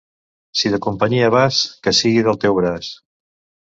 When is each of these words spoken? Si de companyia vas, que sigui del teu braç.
Si 0.61 0.71
de 0.75 0.79
companyia 0.85 1.29
vas, 1.37 1.61
que 1.85 1.97
sigui 2.01 2.27
del 2.31 2.43
teu 2.47 2.63
braç. 2.65 2.95